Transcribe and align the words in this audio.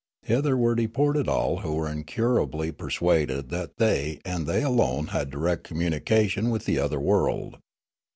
Hither 0.23 0.57
were 0.57 0.73
deported 0.73 1.27
all 1.29 1.57
who 1.57 1.75
were 1.75 1.87
incurably 1.87 2.71
persuaded 2.71 3.49
that 3.49 3.77
they 3.77 4.19
and 4.25 4.47
they 4.47 4.63
alone 4.63 5.05
had 5.13 5.29
direct 5.29 5.63
communication 5.63 6.49
with 6.49 6.65
the 6.65 6.79
other 6.79 6.99
world. 6.99 7.57